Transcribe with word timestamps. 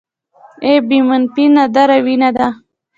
اې 0.65 0.73
بي 0.87 0.99
منفي 1.07 1.45
نادره 1.55 1.97
وینه 2.05 2.29
ده 2.37 2.47